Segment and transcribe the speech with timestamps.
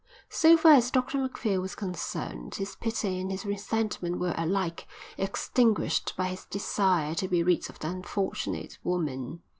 [0.31, 6.15] So far as Dr Macphail was concerned, his pity and his resentment were alike extinguished
[6.17, 9.41] by his desire to be rid of the unfortunate woman.